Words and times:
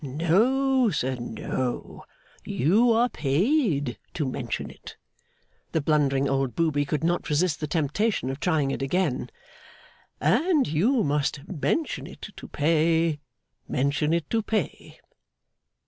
'No, 0.03 0.89
sir, 0.89 1.13
no; 1.19 2.05
you 2.43 2.91
are 2.91 3.07
paid 3.07 3.99
to 4.15 4.25
mention 4.27 4.71
it,' 4.71 4.97
the 5.73 5.79
blundering 5.79 6.27
old 6.27 6.55
booby 6.55 6.85
could 6.85 7.03
not 7.03 7.29
resist 7.29 7.59
the 7.59 7.67
temptation 7.67 8.31
of 8.31 8.39
trying 8.39 8.71
it 8.71 8.81
again, 8.81 9.29
'and 10.19 10.67
you 10.67 11.03
must 11.03 11.47
mention 11.47 12.07
it 12.07 12.31
to 12.35 12.47
pay, 12.47 13.19
mention 13.67 14.11
it 14.11 14.27
to 14.31 14.41
pay. 14.41 14.99